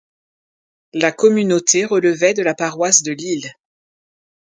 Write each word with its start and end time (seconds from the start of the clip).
La 0.93 1.11
communauté 1.11 1.85
relevait 1.85 2.33
de 2.33 2.41
la 2.41 2.55
paroisse 2.55 3.03
de 3.03 3.11
l'Isle. 3.11 3.51